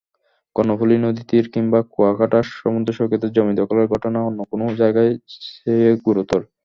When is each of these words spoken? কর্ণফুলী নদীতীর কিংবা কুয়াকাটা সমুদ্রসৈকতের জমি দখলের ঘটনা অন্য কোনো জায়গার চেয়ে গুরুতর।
কর্ণফুলী 0.55 0.95
নদীতীর 0.99 1.45
কিংবা 1.53 1.79
কুয়াকাটা 1.93 2.39
সমুদ্রসৈকতের 2.53 3.33
জমি 3.35 3.53
দখলের 3.57 3.87
ঘটনা 3.93 4.19
অন্য 4.27 4.39
কোনো 4.51 4.65
জায়গার 4.79 5.07
চেয়ে 5.55 5.89
গুরুতর। 6.05 6.41